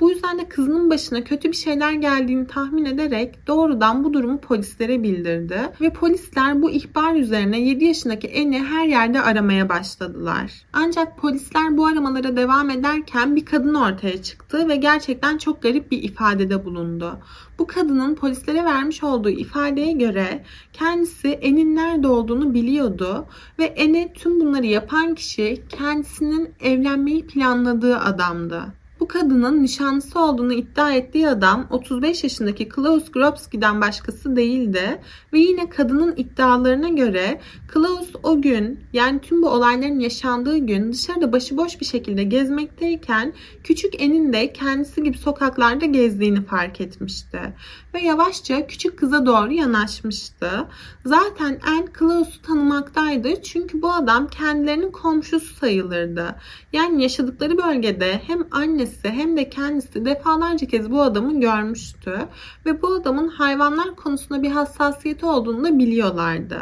Bu 0.00 0.10
yüzden 0.10 0.38
de 0.38 0.48
kızının 0.48 0.90
başına 0.90 1.24
kötü 1.24 1.48
bir 1.48 1.56
şeyler 1.56 1.92
geldiğini 1.92 2.46
tahmin 2.46 2.84
ederek 2.84 3.46
doğrudan 3.46 4.04
bu 4.04 4.14
durumu 4.14 4.40
polislere 4.40 5.02
bildirdi 5.02 5.60
ve 5.80 5.92
polisler 5.92 6.62
bu 6.62 6.70
ihbar 6.70 7.14
üzerine 7.14 7.60
7 7.60 7.84
yaşındaki 7.84 8.26
Eni 8.26 8.58
her 8.58 8.86
yerde 8.86 9.20
aramaya 9.20 9.68
başladılar. 9.68 10.52
Ancak 10.72 11.18
polisler 11.18 11.76
bu 11.76 11.86
aramalara 11.86 12.36
devam 12.36 12.70
ederken 12.70 13.36
bir 13.36 13.44
kadın 13.44 13.74
ortaya 13.74 14.22
çıktı 14.22 14.68
ve 14.68 14.76
gerçekten 14.76 15.38
çok 15.38 15.62
garip 15.62 15.90
bir 15.90 16.02
ifadede 16.02 16.64
bulundu. 16.64 17.18
Bu 17.60 17.66
kadının 17.66 18.14
polislere 18.14 18.64
vermiş 18.64 19.04
olduğu 19.04 19.30
ifadeye 19.30 19.92
göre 19.92 20.44
kendisi 20.72 21.28
En'in 21.28 21.76
nerede 21.76 22.08
olduğunu 22.08 22.54
biliyordu 22.54 23.26
ve 23.58 23.64
En'e 23.64 24.12
tüm 24.12 24.40
bunları 24.40 24.66
yapan 24.66 25.14
kişi 25.14 25.62
kendisinin 25.68 26.54
evlenmeyi 26.60 27.26
planladığı 27.26 27.98
adamdı. 27.98 28.79
Bu 29.00 29.08
kadının 29.08 29.62
nişanlısı 29.62 30.20
olduğunu 30.20 30.52
iddia 30.52 30.92
ettiği 30.92 31.28
adam 31.28 31.66
35 31.70 32.24
yaşındaki 32.24 32.68
Klaus 32.68 33.10
Grobski'den 33.12 33.80
başkası 33.80 34.36
değildi 34.36 35.00
ve 35.32 35.38
yine 35.38 35.68
kadının 35.68 36.14
iddialarına 36.16 36.88
göre 36.88 37.40
Klaus 37.68 38.08
o 38.22 38.42
gün 38.42 38.80
yani 38.92 39.20
tüm 39.20 39.42
bu 39.42 39.48
olayların 39.48 40.00
yaşandığı 40.00 40.56
gün 40.56 40.92
dışarıda 40.92 41.32
başıboş 41.32 41.80
bir 41.80 41.86
şekilde 41.86 42.24
gezmekteyken 42.24 43.32
küçük 43.64 44.02
En'in 44.02 44.32
de 44.32 44.52
kendisi 44.52 45.02
gibi 45.02 45.18
sokaklarda 45.18 45.84
gezdiğini 45.86 46.44
fark 46.44 46.80
etmişti 46.80 47.40
ve 47.94 48.00
yavaşça 48.00 48.66
küçük 48.66 48.98
kıza 48.98 49.26
doğru 49.26 49.52
yanaşmıştı. 49.52 50.50
Zaten 51.04 51.60
En 51.68 51.86
Klaus'u 51.86 52.42
tanımaktaydı 52.42 53.42
çünkü 53.42 53.82
bu 53.82 53.92
adam 53.92 54.26
kendilerinin 54.26 54.90
komşusu 54.90 55.54
sayılırdı. 55.54 56.36
Yani 56.72 57.02
yaşadıkları 57.02 57.58
bölgede 57.58 58.22
hem 58.26 58.46
annesi 58.50 58.89
hem 59.02 59.36
de 59.36 59.50
kendisi 59.50 60.04
defalarca 60.04 60.66
kez 60.66 60.90
bu 60.90 61.02
adamı 61.02 61.40
görmüştü 61.40 62.18
ve 62.66 62.82
bu 62.82 62.94
adamın 62.94 63.28
hayvanlar 63.28 63.96
konusunda 63.96 64.42
bir 64.42 64.50
hassasiyeti 64.50 65.26
olduğunu 65.26 65.64
da 65.64 65.78
biliyorlardı. 65.78 66.58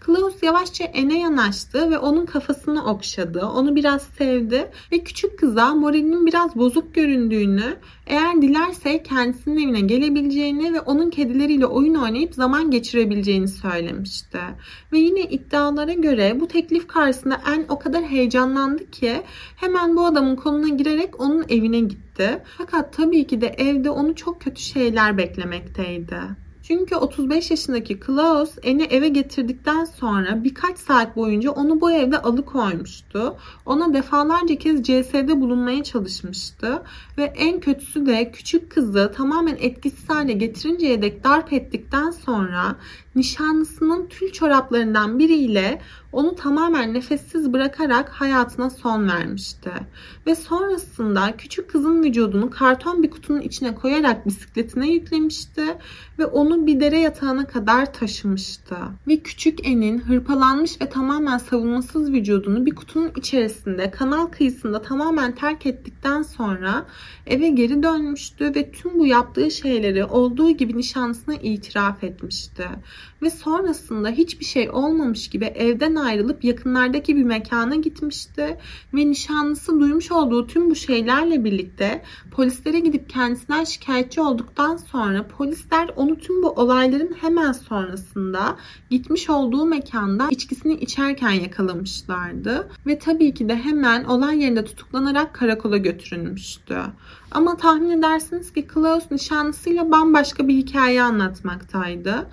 Klaus 0.00 0.42
yavaşça 0.42 0.84
Ene 0.84 1.20
yanaştı 1.20 1.90
ve 1.90 1.98
onun 1.98 2.26
kafasını 2.26 2.84
okşadı. 2.84 3.46
Onu 3.46 3.76
biraz 3.76 4.02
sevdi 4.02 4.70
ve 4.92 5.04
küçük 5.04 5.38
kıza 5.38 5.74
moralinin 5.74 6.26
biraz 6.26 6.56
bozuk 6.56 6.94
göründüğünü, 6.94 7.76
eğer 8.06 8.42
dilerse 8.42 9.02
kendisinin 9.02 9.68
evine 9.68 9.80
gelebileceğini 9.80 10.72
ve 10.72 10.80
onun 10.80 11.10
kedileriyle 11.10 11.66
oyun 11.66 11.94
oynayıp 11.94 12.34
zaman 12.34 12.70
geçirebileceğini 12.70 13.48
söylemişti. 13.48 14.38
Ve 14.92 14.98
yine 14.98 15.20
iddialara 15.20 15.92
göre 15.92 16.40
bu 16.40 16.48
teklif 16.48 16.86
karşısında 16.86 17.40
En 17.54 17.64
o 17.68 17.78
kadar 17.78 18.04
heyecanlandı 18.04 18.90
ki 18.90 19.22
hemen 19.56 19.96
bu 19.96 20.06
adamın 20.06 20.36
koluna 20.36 20.68
girerek 20.68 21.20
onun 21.20 21.44
evine 21.48 21.80
gitti. 21.80 22.42
Fakat 22.58 22.92
tabii 22.92 23.26
ki 23.26 23.40
de 23.40 23.46
evde 23.46 23.90
onu 23.90 24.14
çok 24.14 24.40
kötü 24.40 24.62
şeyler 24.62 25.18
beklemekteydi. 25.18 26.41
Çünkü 26.62 26.96
35 26.96 27.50
yaşındaki 27.50 28.00
Klaus 28.00 28.50
Eni 28.62 28.82
eve 28.82 29.08
getirdikten 29.08 29.84
sonra 29.84 30.44
birkaç 30.44 30.78
saat 30.78 31.16
boyunca 31.16 31.50
onu 31.50 31.80
bu 31.80 31.92
evde 31.92 32.22
alıkoymuştu. 32.22 33.36
Ona 33.66 33.94
defalarca 33.94 34.56
kez 34.56 34.82
CS'de 34.82 35.40
bulunmaya 35.40 35.84
çalışmıştı. 35.84 36.82
Ve 37.18 37.24
en 37.24 37.60
kötüsü 37.60 38.06
de 38.06 38.30
küçük 38.30 38.70
kızı 38.70 39.12
tamamen 39.16 39.56
etkisiz 39.60 40.08
hale 40.08 40.32
getirinceye 40.32 41.02
dek 41.02 41.24
darp 41.24 41.52
ettikten 41.52 42.10
sonra 42.10 42.76
nişanlısının 43.14 44.06
tül 44.06 44.32
çoraplarından 44.32 45.18
biriyle 45.18 45.80
onu 46.12 46.34
tamamen 46.34 46.94
nefessiz 46.94 47.52
bırakarak 47.52 48.08
hayatına 48.08 48.70
son 48.70 49.08
vermişti. 49.08 49.70
Ve 50.26 50.34
sonrasında 50.34 51.36
küçük 51.38 51.70
kızın 51.70 52.02
vücudunu 52.02 52.50
karton 52.50 53.02
bir 53.02 53.10
kutunun 53.10 53.40
içine 53.40 53.74
koyarak 53.74 54.26
bisikletine 54.26 54.92
yüklemişti 54.92 55.62
ve 56.18 56.26
onu 56.26 56.66
bir 56.66 56.80
dere 56.80 56.98
yatağına 56.98 57.46
kadar 57.46 57.92
taşımıştı. 57.92 58.76
Ve 59.08 59.16
küçük 59.16 59.66
En'in 59.66 59.98
hırpalanmış 59.98 60.80
ve 60.80 60.88
tamamen 60.88 61.38
savunmasız 61.38 62.12
vücudunu 62.12 62.66
bir 62.66 62.74
kutunun 62.74 63.12
içerisinde 63.16 63.90
kanal 63.90 64.26
kıyısında 64.26 64.82
tamamen 64.82 65.34
terk 65.34 65.66
ettikten 65.66 66.22
sonra 66.22 66.86
eve 67.26 67.48
geri 67.48 67.82
dönmüştü 67.82 68.54
ve 68.54 68.70
tüm 68.72 68.98
bu 68.98 69.06
yaptığı 69.06 69.50
şeyleri 69.50 70.04
olduğu 70.04 70.50
gibi 70.50 70.76
nişanlısına 70.76 71.34
itiraf 71.34 72.04
etmişti. 72.04 72.68
Ve 73.22 73.30
sonrasında 73.30 74.08
hiçbir 74.08 74.44
şey 74.44 74.70
olmamış 74.70 75.30
gibi 75.30 75.44
evden 75.44 75.94
ayrılıp 75.94 76.44
yakınlardaki 76.44 77.16
bir 77.16 77.24
mekana 77.24 77.74
gitmişti 77.74 78.58
ve 78.94 79.10
nişanlısı 79.10 79.80
duymuş 79.80 80.12
olduğu 80.12 80.46
tüm 80.46 80.70
bu 80.70 80.74
şeylerle 80.74 81.44
birlikte 81.44 82.02
polislere 82.30 82.80
gidip 82.80 83.10
kendisinden 83.10 83.64
şikayetçi 83.64 84.20
olduktan 84.20 84.76
sonra 84.76 85.26
polisler 85.26 85.90
onu 85.96 86.18
tüm 86.18 86.42
bu 86.42 86.50
olayların 86.50 87.16
hemen 87.20 87.52
sonrasında 87.52 88.56
gitmiş 88.90 89.30
olduğu 89.30 89.66
mekanda 89.66 90.28
içkisini 90.30 90.74
içerken 90.74 91.30
yakalamışlardı 91.30 92.68
ve 92.86 92.98
tabii 92.98 93.34
ki 93.34 93.48
de 93.48 93.56
hemen 93.56 94.04
olay 94.04 94.42
yerinde 94.42 94.64
tutuklanarak 94.64 95.34
karakola 95.34 95.76
götürülmüştü. 95.76 96.76
Ama 97.34 97.56
tahmin 97.56 97.90
edersiniz 97.90 98.52
ki 98.52 98.66
Klaus 98.66 99.10
nişanlısıyla 99.10 99.90
bambaşka 99.90 100.48
bir 100.48 100.54
hikaye 100.54 101.02
anlatmaktaydı. 101.02 102.28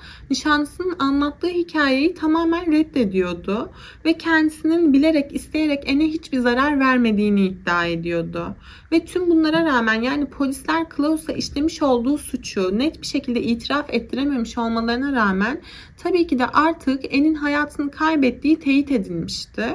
Nişanlısının 0.59 0.95
anlattığı 0.99 1.47
hikayeyi 1.47 2.13
tamamen 2.13 2.71
reddediyordu 2.71 3.71
ve 4.05 4.13
kendisinin 4.13 4.93
bilerek 4.93 5.35
isteyerek 5.35 5.83
Ene 5.85 6.07
hiçbir 6.07 6.39
zarar 6.39 6.79
vermediğini 6.79 7.45
iddia 7.45 7.85
ediyordu. 7.85 8.55
Ve 8.91 9.05
tüm 9.05 9.29
bunlara 9.29 9.65
rağmen 9.65 10.01
yani 10.01 10.25
polisler 10.25 10.89
Klaus'a 10.89 11.33
işlemiş 11.33 11.81
olduğu 11.81 12.17
suçu 12.17 12.79
net 12.79 13.01
bir 13.01 13.07
şekilde 13.07 13.41
itiraf 13.41 13.85
ettirememiş 13.89 14.57
olmalarına 14.57 15.13
rağmen 15.13 15.61
tabii 15.97 16.27
ki 16.27 16.39
de 16.39 16.47
artık 16.47 17.15
En'in 17.15 17.35
hayatını 17.35 17.91
kaybettiği 17.91 18.59
teyit 18.59 18.91
edilmişti. 18.91 19.65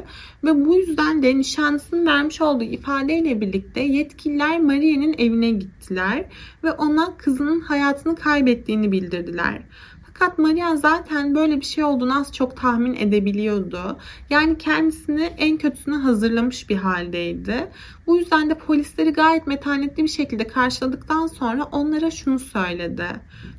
Ve 0.45 0.65
bu 0.67 0.75
yüzden 0.75 1.23
de 1.23 1.39
nişanlısının 1.39 2.07
vermiş 2.07 2.41
olduğu 2.41 2.65
ifadeyle 2.65 3.41
birlikte 3.41 3.81
yetkililer 3.81 4.61
Maria'nın 4.61 5.15
evine 5.19 5.51
gittiler 5.51 6.25
ve 6.65 6.73
ona 6.73 7.17
kızının 7.17 7.61
hayatını 7.61 8.17
kaybettiğini 8.17 8.93
bildirdiler. 8.93 9.63
Fakat 10.19 10.39
Maria 10.39 10.77
zaten 10.77 11.35
böyle 11.35 11.61
bir 11.61 11.65
şey 11.65 11.85
olduğunu 11.85 12.21
az 12.21 12.33
çok 12.33 12.57
tahmin 12.57 12.95
edebiliyordu. 12.95 13.99
Yani 14.31 14.59
kendisini 14.59 15.23
en 15.23 15.57
kötüsüne 15.57 15.97
hazırlamış 15.97 16.69
bir 16.71 16.77
haldeydi. 16.77 17.71
Bu 18.07 18.17
yüzden 18.17 18.51
de 18.51 18.55
polisleri 18.55 19.11
gayet 19.11 19.47
metanetli 19.47 20.03
bir 20.03 20.09
şekilde 20.09 20.47
karşıladıktan 20.47 21.27
sonra 21.27 21.65
onlara 21.65 22.11
şunu 22.11 22.39
söyledi. 22.39 23.07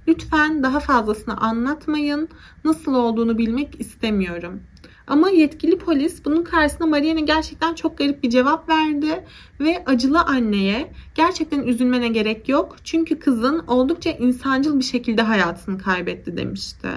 Lütfen 0.08 0.64
daha 0.64 0.80
fazlasını 0.80 1.38
anlatmayın. 1.38 2.30
Nasıl 2.64 2.94
olduğunu 2.94 3.38
bilmek 3.38 3.80
istemiyorum. 3.80 4.62
Ama 5.08 5.30
yetkili 5.30 5.78
polis 5.78 6.26
bunun 6.26 6.44
karşısında 6.44 6.88
Marianne 6.88 7.22
gerçekten 7.22 7.76
çok 7.76 7.98
garip 7.98 8.24
bir 8.24 8.30
cevap 8.30 8.70
verdi 8.70 9.24
ve 9.60 9.84
acılı 9.86 10.22
anneye 10.22 10.92
gerçekten 11.16 11.64
üzülmene 11.64 12.08
gerek 12.08 12.50
yok. 12.50 12.76
Çünkü 12.84 13.20
kızın 13.20 13.60
oldukça 13.68 14.10
insancıl 14.10 14.80
bir 14.80 14.84
şekilde 14.84 15.22
hayatını 15.22 15.78
kaybetti 15.78 16.38
demişti. 16.38 16.90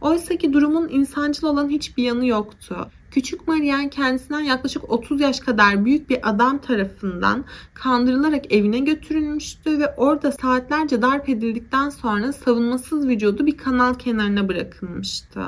Oysa 0.00 0.36
ki 0.36 0.52
durumun 0.52 0.88
insancıl 0.88 1.46
olan 1.46 1.68
hiçbir 1.68 2.02
yanı 2.02 2.26
yoktu. 2.26 2.90
Küçük 3.10 3.48
Marian 3.48 3.88
kendisinden 3.88 4.40
yaklaşık 4.40 4.90
30 4.90 5.20
yaş 5.20 5.40
kadar 5.40 5.84
büyük 5.84 6.10
bir 6.10 6.30
adam 6.30 6.58
tarafından 6.58 7.44
kandırılarak 7.74 8.52
evine 8.52 8.78
götürülmüştü 8.78 9.78
ve 9.78 9.94
orada 9.96 10.32
saatlerce 10.32 11.02
darp 11.02 11.28
edildikten 11.28 11.90
sonra 11.90 12.32
savunmasız 12.32 13.08
vücudu 13.08 13.46
bir 13.46 13.56
kanal 13.56 13.94
kenarına 13.94 14.48
bırakılmıştı. 14.48 15.40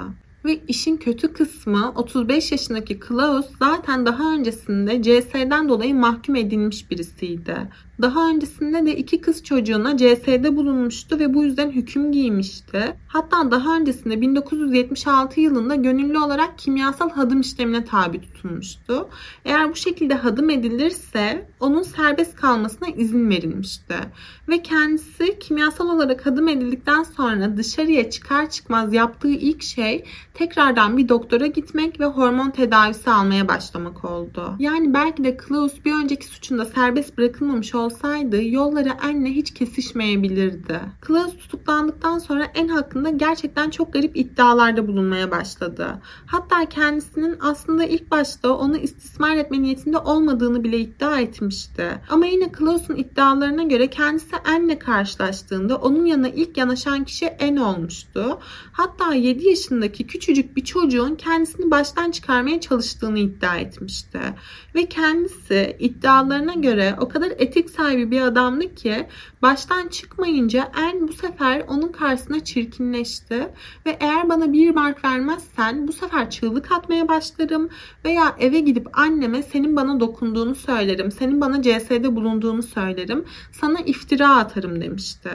Ve 0.44 0.60
işin 0.68 0.96
kötü 0.96 1.32
kısmı 1.32 1.92
35 1.96 2.52
yaşındaki 2.52 2.98
Klaus 2.98 3.46
zaten 3.58 4.06
daha 4.06 4.34
öncesinde 4.34 5.02
CS'den 5.02 5.68
dolayı 5.68 5.94
mahkum 5.94 6.36
edilmiş 6.36 6.90
birisiydi. 6.90 7.56
Daha 8.00 8.28
öncesinde 8.28 8.86
de 8.86 8.96
iki 8.96 9.20
kız 9.20 9.44
çocuğuna 9.44 9.96
CS'de 9.96 10.56
bulunmuştu 10.56 11.18
ve 11.18 11.34
bu 11.34 11.44
yüzden 11.44 11.70
hüküm 11.70 12.12
giymişti. 12.12 12.96
Hatta 13.08 13.50
daha 13.50 13.76
öncesinde 13.76 14.20
1976 14.20 15.40
yılında 15.40 15.74
gönüllü 15.74 16.18
olarak 16.18 16.58
kimyasal 16.58 17.10
hadım 17.10 17.40
işlemine 17.40 17.84
tabi 17.84 18.20
tutulmuştu. 18.20 19.08
Eğer 19.44 19.70
bu 19.70 19.76
şekilde 19.76 20.14
hadım 20.14 20.50
edilirse 20.50 21.48
onun 21.60 21.82
serbest 21.82 22.36
kalmasına 22.36 22.88
izin 22.88 23.30
verilmişti. 23.30 23.94
Ve 24.48 24.62
kendisi 24.62 25.38
kimyasal 25.38 25.88
olarak 25.88 26.26
hadım 26.26 26.48
edildikten 26.48 27.02
sonra 27.02 27.56
dışarıya 27.56 28.10
çıkar 28.10 28.50
çıkmaz 28.50 28.94
yaptığı 28.94 29.30
ilk 29.30 29.62
şey 29.62 30.04
tekrardan 30.34 30.96
bir 30.96 31.08
doktora 31.08 31.46
gitmek 31.46 32.00
ve 32.00 32.04
hormon 32.04 32.50
tedavisi 32.50 33.10
almaya 33.10 33.48
başlamak 33.48 34.04
oldu. 34.04 34.56
Yani 34.58 34.94
belki 34.94 35.24
de 35.24 35.36
Klaus 35.36 35.84
bir 35.84 35.94
önceki 35.94 36.26
suçunda 36.26 36.64
serbest 36.64 37.18
bırakılmamış 37.18 37.74
olsaydı 37.74 37.81
yolları 38.36 39.00
anne 39.02 39.30
hiç 39.30 39.54
kesişmeyebilirdi. 39.54 40.80
Klaus 41.00 41.36
tutuklandıktan 41.36 42.18
sonra 42.18 42.44
en 42.44 42.68
hakkında 42.68 43.10
gerçekten 43.10 43.70
çok 43.70 43.92
garip 43.92 44.16
iddialarda 44.16 44.88
bulunmaya 44.88 45.30
başladı. 45.30 45.86
Hatta 46.26 46.64
kendisinin 46.64 47.36
aslında 47.40 47.84
ilk 47.84 48.10
başta 48.10 48.52
onu 48.52 48.76
istismar 48.76 49.36
etme 49.36 49.62
niyetinde 49.62 49.98
olmadığını 49.98 50.64
bile 50.64 50.78
iddia 50.78 51.20
etmişti. 51.20 51.86
Ama 52.10 52.26
yine 52.26 52.52
Klaus'un 52.52 52.96
iddialarına 52.96 53.62
göre 53.62 53.86
kendisi 53.86 54.36
Anne'le 54.36 54.78
karşılaştığında 54.78 55.76
onun 55.76 56.04
yanına 56.04 56.28
ilk 56.28 56.56
yanaşan 56.56 57.04
kişi 57.04 57.26
En 57.26 57.56
olmuştu. 57.56 58.38
Hatta 58.72 59.14
7 59.14 59.48
yaşındaki 59.48 60.06
küçücük 60.06 60.56
bir 60.56 60.64
çocuğun 60.64 61.14
kendisini 61.14 61.70
baştan 61.70 62.10
çıkarmaya 62.10 62.60
çalıştığını 62.60 63.18
iddia 63.18 63.56
etmişti. 63.56 64.20
Ve 64.74 64.86
kendisi 64.86 65.76
iddialarına 65.78 66.54
göre 66.54 66.96
o 67.00 67.08
kadar 67.08 67.32
etik 67.38 67.70
sahibi 67.72 68.10
bir 68.10 68.20
adamdı 68.20 68.74
ki 68.74 69.06
baştan 69.42 69.88
çıkmayınca 69.88 70.72
En 70.78 71.08
bu 71.08 71.12
sefer 71.12 71.64
onun 71.68 71.88
karşısına 71.88 72.44
çirkinleşti 72.44 73.48
ve 73.86 73.96
eğer 74.00 74.28
bana 74.28 74.52
bir 74.52 74.70
mark 74.70 75.04
vermezsen 75.04 75.88
bu 75.88 75.92
sefer 75.92 76.30
çığlık 76.30 76.72
atmaya 76.72 77.08
başlarım 77.08 77.68
veya 78.04 78.36
eve 78.38 78.60
gidip 78.60 78.98
anneme 78.98 79.42
senin 79.42 79.76
bana 79.76 80.00
dokunduğunu 80.00 80.54
söylerim, 80.54 81.10
senin 81.10 81.40
bana 81.40 81.62
CS'de 81.62 82.16
bulunduğunu 82.16 82.62
söylerim, 82.62 83.24
sana 83.52 83.80
iftira 83.80 84.36
atarım 84.36 84.80
demişti. 84.80 85.30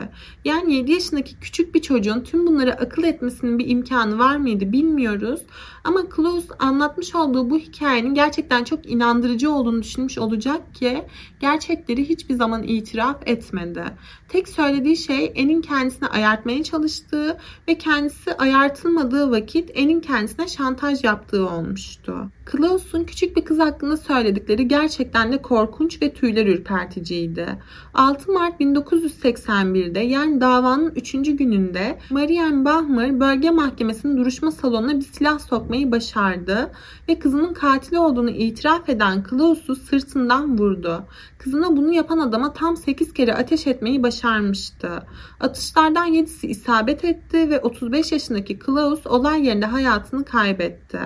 Yani 0.46 0.76
7 0.76 0.92
yaşındaki 0.92 1.40
küçük 1.40 1.76
bir 1.76 1.82
çocuğun 1.82 2.22
tüm 2.22 2.48
bunları 2.48 2.74
akıl 2.74 3.04
etmesinin 3.04 3.60
bir 3.60 3.70
imkanı 3.70 4.20
var 4.20 4.38
mıydı 4.38 4.72
bilmiyoruz. 4.72 5.42
Ama 5.84 6.10
Klaus 6.10 6.46
anlatmış 6.60 7.16
olduğu 7.16 7.50
bu 7.50 7.58
hikayenin 7.58 8.14
gerçekten 8.14 8.64
çok 8.64 8.92
inandırıcı 8.92 9.52
olduğunu 9.52 9.82
düşünmüş 9.82 10.18
olacak 10.18 10.76
ki 10.76 11.04
gerçekleri 11.40 12.10
hiçbir 12.28 12.36
zaman 12.36 12.64
itiraf 12.64 13.18
etmedi. 13.26 13.84
Tek 14.30 14.48
söylediği 14.50 14.98
şey 14.98 15.32
En'in 15.36 15.62
kendisine 15.62 16.10
ayartmaya 16.10 16.64
çalıştığı 16.64 17.38
ve 17.68 17.78
kendisi 17.78 18.34
ayartılmadığı 18.34 19.32
vakit 19.32 19.72
En'in 19.74 20.00
kendisine 20.00 20.48
şantaj 20.48 21.04
yaptığı 21.04 21.50
olmuştu. 21.50 22.30
Klaus'un 22.46 23.04
küçük 23.04 23.38
bir 23.38 23.46
kız 23.46 23.60
hakkında 23.60 23.98
söyledikleri 23.98 24.68
gerçekten 24.68 25.32
de 25.32 25.42
korkunç 25.42 26.02
ve 26.02 26.14
tüyler 26.14 26.46
ürperticiydi. 26.46 27.48
6 27.94 28.32
Mart 28.32 28.62
1981'de 28.62 30.00
yani 30.00 30.42
davanın 30.42 30.92
3. 30.96 31.12
gününde 31.12 32.00
Marianne 32.10 32.66
Bahmer 32.66 33.20
bölge 33.20 33.52
mahkemesinin 33.52 34.18
duruşma 34.18 34.52
salonuna 34.52 34.96
bir 34.96 35.06
silah 35.06 35.40
sokmayı 35.40 35.92
başardı 35.92 36.72
ve 37.10 37.20
kızının 37.20 37.54
katili 37.54 38.00
olduğunu 38.00 38.30
itiraf 38.30 38.90
eden 38.90 39.24
Klaus'u 39.24 39.76
sırtından 39.76 40.58
vurdu. 40.60 41.06
Kızına 41.38 41.78
bunu 41.78 41.94
yapan 41.94 42.17
adama 42.20 42.54
tam 42.54 42.78
8 42.78 43.14
kere 43.14 43.34
ateş 43.34 43.68
etmeyi 43.68 44.04
başarmıştı. 44.04 45.04
Atışlardan 45.40 46.14
7'si 46.14 46.48
isabet 46.48 47.06
etti 47.06 47.50
ve 47.50 47.60
35 47.60 48.12
yaşındaki 48.12 48.60
Klaus 48.60 49.08
olay 49.08 49.46
yerinde 49.46 49.66
hayatını 49.66 50.26
kaybetti. 50.26 51.00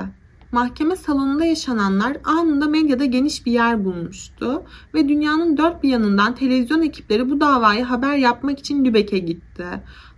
Mahkeme 0.51 0.95
salonunda 0.95 1.45
yaşananlar 1.45 2.17
anında 2.23 2.67
medyada 2.67 3.05
geniş 3.05 3.45
bir 3.45 3.51
yer 3.51 3.85
bulmuştu 3.85 4.63
ve 4.93 5.09
dünyanın 5.09 5.57
dört 5.57 5.83
bir 5.83 5.89
yanından 5.89 6.35
televizyon 6.35 6.81
ekipleri 6.81 7.29
bu 7.29 7.39
davayı 7.41 7.83
haber 7.83 8.15
yapmak 8.15 8.59
için 8.59 8.85
Lübeck'e 8.85 9.17
gitti. 9.17 9.65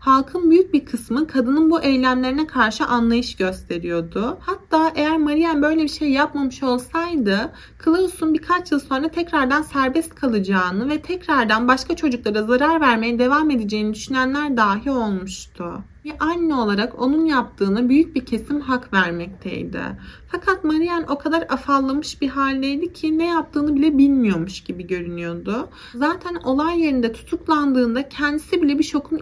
Halkın 0.03 0.51
büyük 0.51 0.73
bir 0.73 0.85
kısmı 0.85 1.27
kadının 1.27 1.69
bu 1.69 1.81
eylemlerine 1.81 2.47
karşı 2.47 2.85
anlayış 2.85 3.35
gösteriyordu. 3.35 4.37
Hatta 4.41 4.91
eğer 4.95 5.17
Marianne 5.17 5.61
böyle 5.61 5.83
bir 5.83 5.89
şey 5.89 6.11
yapmamış 6.11 6.63
olsaydı 6.63 7.51
Klaus'un 7.79 8.33
birkaç 8.33 8.71
yıl 8.71 8.79
sonra 8.79 9.07
tekrardan 9.07 9.61
serbest 9.61 10.15
kalacağını 10.15 10.89
ve 10.89 11.01
tekrardan 11.01 11.67
başka 11.67 11.95
çocuklara 11.95 12.43
zarar 12.43 12.81
vermeye 12.81 13.19
devam 13.19 13.51
edeceğini 13.51 13.93
düşünenler 13.93 14.57
dahi 14.57 14.91
olmuştu. 14.91 15.83
Bir 16.05 16.13
anne 16.19 16.55
olarak 16.55 17.01
onun 17.01 17.25
yaptığını 17.25 17.89
büyük 17.89 18.15
bir 18.15 18.25
kesim 18.25 18.61
hak 18.61 18.93
vermekteydi. 18.93 19.81
Fakat 20.27 20.63
Marianne 20.63 21.05
o 21.09 21.17
kadar 21.17 21.45
afallamış 21.49 22.21
bir 22.21 22.27
haldeydi 22.27 22.93
ki 22.93 23.17
ne 23.17 23.27
yaptığını 23.27 23.75
bile 23.75 23.97
bilmiyormuş 23.97 24.63
gibi 24.63 24.87
görünüyordu. 24.87 25.69
Zaten 25.95 26.35
olay 26.35 26.81
yerinde 26.81 27.13
tutuklandığında 27.13 28.09
kendisi 28.09 28.61
bile 28.61 28.79
bir 28.79 28.83
şokun 28.83 29.17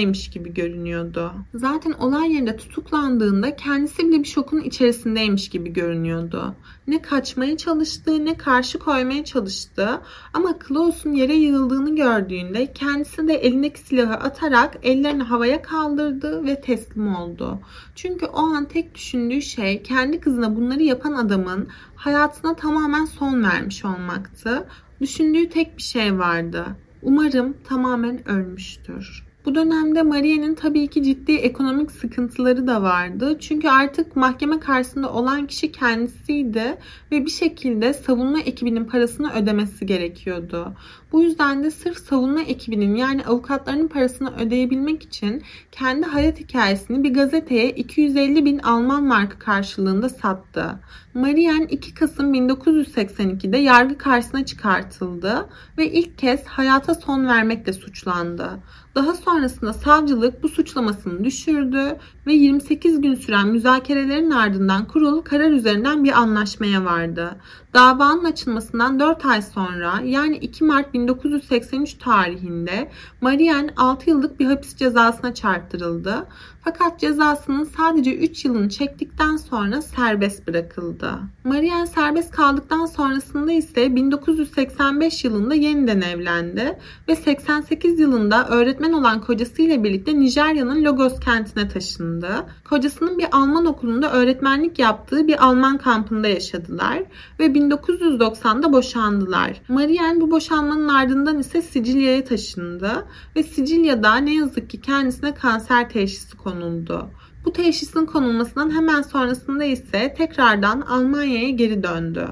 içerisindeymiş 0.00 0.30
gibi 0.30 0.54
görünüyordu. 0.54 1.32
Zaten 1.54 1.92
olay 1.92 2.32
yerinde 2.32 2.56
tutuklandığında 2.56 3.56
kendisi 3.56 4.08
bile 4.08 4.18
bir 4.18 4.28
şokun 4.28 4.60
içerisindeymiş 4.60 5.48
gibi 5.48 5.72
görünüyordu. 5.72 6.54
Ne 6.86 7.02
kaçmaya 7.02 7.56
çalıştı 7.56 8.24
ne 8.24 8.36
karşı 8.36 8.78
koymaya 8.78 9.24
çalıştı 9.24 10.00
ama 10.32 10.58
Klaus'un 10.58 11.12
yere 11.12 11.34
yığıldığını 11.34 11.96
gördüğünde 11.96 12.72
kendisi 12.72 13.28
de 13.28 13.34
elindeki 13.34 13.80
silahı 13.80 14.14
atarak 14.14 14.76
ellerini 14.82 15.22
havaya 15.22 15.62
kaldırdı 15.62 16.44
ve 16.44 16.60
teslim 16.60 17.14
oldu. 17.14 17.60
Çünkü 17.94 18.26
o 18.26 18.38
an 18.38 18.64
tek 18.64 18.94
düşündüğü 18.94 19.42
şey 19.42 19.82
kendi 19.82 20.20
kızına 20.20 20.56
bunları 20.56 20.82
yapan 20.82 21.12
adamın 21.12 21.68
hayatına 21.96 22.56
tamamen 22.56 23.04
son 23.04 23.42
vermiş 23.42 23.84
olmaktı. 23.84 24.66
Düşündüğü 25.00 25.48
tek 25.48 25.76
bir 25.76 25.82
şey 25.82 26.18
vardı. 26.18 26.66
Umarım 27.02 27.56
tamamen 27.64 28.28
ölmüştür. 28.28 29.29
Bu 29.44 29.54
dönemde 29.54 30.02
Maria'nın 30.02 30.54
tabii 30.54 30.88
ki 30.88 31.02
ciddi 31.02 31.32
ekonomik 31.32 31.90
sıkıntıları 31.90 32.66
da 32.66 32.82
vardı. 32.82 33.36
Çünkü 33.40 33.68
artık 33.68 34.16
mahkeme 34.16 34.60
karşısında 34.60 35.12
olan 35.12 35.46
kişi 35.46 35.72
kendisiydi 35.72 36.78
ve 37.12 37.26
bir 37.26 37.30
şekilde 37.30 37.94
savunma 37.94 38.40
ekibinin 38.40 38.84
parasını 38.84 39.32
ödemesi 39.32 39.86
gerekiyordu. 39.86 40.74
Bu 41.12 41.22
yüzden 41.22 41.64
de 41.64 41.70
sırf 41.70 41.98
savunma 41.98 42.40
ekibinin 42.40 42.94
yani 42.94 43.24
avukatlarının 43.26 43.88
parasını 43.88 44.36
ödeyebilmek 44.36 45.02
için 45.02 45.42
kendi 45.72 46.06
hayat 46.06 46.40
hikayesini 46.40 47.02
bir 47.04 47.14
gazeteye 47.14 47.70
250 47.70 48.44
bin 48.44 48.58
Alman 48.58 49.04
markı 49.04 49.38
karşılığında 49.38 50.08
sattı. 50.08 50.80
Marianne 51.14 51.64
2 51.64 51.94
Kasım 51.94 52.34
1982'de 52.34 53.58
yargı 53.58 53.98
karşısına 53.98 54.44
çıkartıldı 54.44 55.48
ve 55.78 55.90
ilk 55.90 56.18
kez 56.18 56.44
hayata 56.44 56.94
son 56.94 57.26
vermekle 57.26 57.72
suçlandı. 57.72 58.50
Daha 58.94 59.14
sonrasında 59.30 59.72
savcılık 59.72 60.42
bu 60.42 60.48
suçlamasını 60.48 61.24
düşürdü 61.24 61.96
ve 62.26 62.32
28 62.32 63.00
gün 63.00 63.14
süren 63.14 63.48
müzakerelerin 63.48 64.30
ardından 64.30 64.88
kurul 64.88 65.22
karar 65.22 65.50
üzerinden 65.50 66.04
bir 66.04 66.18
anlaşmaya 66.18 66.84
vardı. 66.84 67.36
Davanın 67.74 68.24
açılmasından 68.24 69.00
4 69.00 69.26
ay 69.26 69.42
sonra 69.42 70.00
yani 70.04 70.36
2 70.36 70.64
Mart 70.64 70.94
1983 70.94 71.94
tarihinde 71.94 72.90
Marianne 73.20 73.70
6 73.76 74.10
yıllık 74.10 74.40
bir 74.40 74.46
hapis 74.46 74.76
cezasına 74.76 75.34
çarptırıldı. 75.34 76.26
Fakat 76.64 77.00
cezasının 77.00 77.64
sadece 77.64 78.14
3 78.14 78.44
yılını 78.44 78.68
çektikten 78.68 79.36
sonra 79.36 79.82
serbest 79.82 80.46
bırakıldı. 80.48 81.18
Marianne 81.44 81.86
serbest 81.86 82.30
kaldıktan 82.30 82.86
sonrasında 82.86 83.52
ise 83.52 83.94
1985 83.96 85.24
yılında 85.24 85.54
yeniden 85.54 86.00
evlendi 86.00 86.78
ve 87.08 87.16
88 87.16 88.00
yılında 88.00 88.48
öğretmen 88.48 88.92
olan 88.92 89.20
kocasıyla 89.20 89.84
birlikte 89.84 90.20
Nijerya'nın 90.20 90.84
Lagos 90.84 91.20
kentine 91.20 91.68
taşındı. 91.68 92.46
Kocasının 92.64 93.18
bir 93.18 93.26
Alman 93.32 93.66
okulunda 93.66 94.12
öğretmenlik 94.12 94.78
yaptığı 94.78 95.26
bir 95.26 95.44
Alman 95.44 95.78
kampında 95.78 96.28
yaşadılar 96.28 97.02
ve 97.38 97.54
1990'da 97.60 98.72
boşandılar. 98.72 99.62
Marianne 99.68 100.20
bu 100.20 100.30
boşanmanın 100.30 100.88
ardından 100.88 101.38
ise 101.38 101.62
Sicilya'ya 101.62 102.24
taşındı 102.24 103.06
ve 103.36 103.42
Sicilya'da 103.42 104.16
ne 104.16 104.34
yazık 104.34 104.70
ki 104.70 104.80
kendisine 104.80 105.34
kanser 105.34 105.88
teşhisi 105.88 106.36
konuldu. 106.36 107.10
Bu 107.44 107.52
teşhisin 107.52 108.06
konulmasından 108.06 108.70
hemen 108.70 109.02
sonrasında 109.02 109.64
ise 109.64 110.14
tekrardan 110.18 110.80
Almanya'ya 110.80 111.50
geri 111.50 111.82
döndü. 111.82 112.28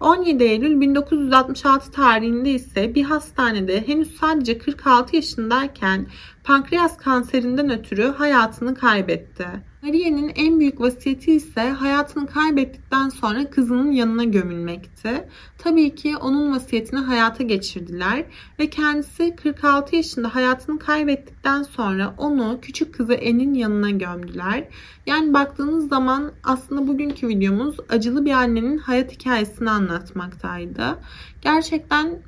17 0.00 0.44
Eylül 0.44 0.80
1966 0.80 1.90
tarihinde 1.90 2.50
ise 2.50 2.94
bir 2.94 3.04
hastanede 3.04 3.86
henüz 3.86 4.16
sadece 4.16 4.58
46 4.58 5.16
yaşındayken 5.16 6.06
pankreas 6.44 6.96
kanserinden 6.96 7.70
ötürü 7.70 8.12
hayatını 8.12 8.74
kaybetti. 8.74 9.46
Maria'nın 9.82 10.32
en 10.36 10.60
büyük 10.60 10.80
vasiyeti 10.80 11.32
ise 11.32 11.60
hayatını 11.60 12.26
kaybettikten 12.26 13.08
sonra 13.08 13.50
kızının 13.50 13.90
yanına 13.90 14.24
gömülmekti. 14.24 15.28
Tabii 15.58 15.94
ki 15.94 16.16
onun 16.16 16.54
vasiyetini 16.54 17.00
hayata 17.00 17.42
geçirdiler 17.42 18.24
ve 18.58 18.70
kendisi 18.70 19.36
46 19.36 19.96
yaşında 19.96 20.34
hayatını 20.34 20.78
kaybettikten 20.78 21.62
sonra 21.62 22.14
onu 22.18 22.58
küçük 22.62 22.94
kızı 22.94 23.14
En'in 23.14 23.54
yanına 23.54 23.90
gömdüler. 23.90 24.64
Yani 25.06 25.34
baktığınız 25.34 25.88
zaman 25.88 26.32
aslında 26.44 26.88
bugünkü 26.88 27.28
videomuz 27.28 27.76
acılı 27.88 28.24
bir 28.24 28.32
annenin 28.32 28.78
hayat 28.78 29.12
hikayesini 29.12 29.70
anlatmaktaydı. 29.70 30.98
Gerçekten 31.40 32.22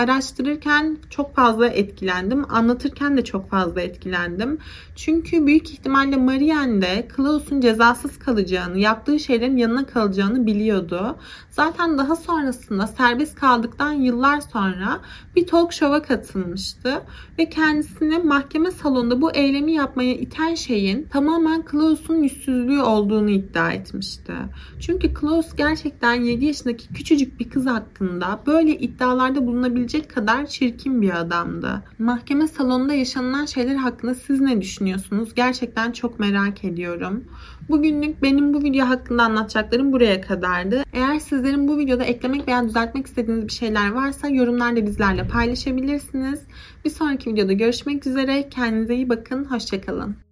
araştırırken 0.00 0.96
çok 1.10 1.36
fazla 1.36 1.66
etkilendim. 1.66 2.44
Anlatırken 2.48 3.16
de 3.16 3.24
çok 3.24 3.50
fazla 3.50 3.80
etkilendim. 3.80 4.58
Çünkü 4.96 5.46
büyük 5.46 5.70
ihtimalle 5.70 6.16
Marianne 6.16 6.82
de 6.82 7.08
Klaus'un 7.08 7.60
cezasız 7.60 8.18
kalacağını, 8.18 8.78
yaptığı 8.78 9.20
şeylerin 9.20 9.56
yanına 9.56 9.86
kalacağını 9.86 10.46
biliyordu. 10.46 11.16
Zaten 11.50 11.98
daha 11.98 12.16
sonrasında 12.16 12.86
serbest 12.86 13.34
kaldıktan 13.34 13.92
yıllar 13.92 14.40
sonra 14.40 15.00
bir 15.36 15.46
talk 15.46 15.72
show'a 15.72 16.02
katılmıştı 16.02 17.02
ve 17.38 17.50
kendisini 17.50 18.18
mahkeme 18.18 18.70
salonunda 18.70 19.20
bu 19.20 19.32
eylemi 19.32 19.72
yapmaya 19.72 20.14
iten 20.14 20.54
şeyin 20.54 21.02
tamamen 21.02 21.64
Klaus'un 21.64 22.22
yüzsüzlüğü 22.22 22.82
olduğunu 22.82 23.30
iddia 23.30 23.72
etmişti. 23.72 24.32
Çünkü 24.80 25.14
Klaus 25.14 25.56
gerçekten 25.56 26.14
7 26.14 26.44
yaşındaki 26.44 26.88
küçücük 26.94 27.40
bir 27.40 27.50
kız 27.50 27.66
hakkında 27.66 28.40
böyle 28.46 28.76
iddialarda 28.78 29.46
bulunabilecek 29.90 30.14
kadar 30.14 30.46
çirkin 30.46 31.02
bir 31.02 31.20
adamdı. 31.20 31.82
Mahkeme 31.98 32.48
salonunda 32.48 32.94
yaşanılan 32.94 33.46
şeyler 33.46 33.74
hakkında 33.74 34.14
siz 34.14 34.40
ne 34.40 34.60
düşünüyorsunuz? 34.60 35.34
Gerçekten 35.34 35.92
çok 35.92 36.20
merak 36.20 36.64
ediyorum. 36.64 37.24
Bugünlük 37.68 38.22
benim 38.22 38.54
bu 38.54 38.62
video 38.62 38.88
hakkında 38.88 39.22
anlatacaklarım 39.22 39.92
buraya 39.92 40.20
kadardı. 40.20 40.84
Eğer 40.92 41.18
sizlerin 41.18 41.68
bu 41.68 41.78
videoda 41.78 42.04
eklemek 42.04 42.48
veya 42.48 42.64
düzeltmek 42.64 43.06
istediğiniz 43.06 43.46
bir 43.46 43.52
şeyler 43.52 43.90
varsa 43.90 44.28
yorumlarda 44.28 44.86
bizlerle 44.86 45.28
paylaşabilirsiniz. 45.28 46.40
Bir 46.84 46.90
sonraki 46.90 47.30
videoda 47.30 47.52
görüşmek 47.52 48.06
üzere. 48.06 48.48
Kendinize 48.48 48.94
iyi 48.94 49.08
bakın. 49.08 49.44
Hoşçakalın. 49.44 50.29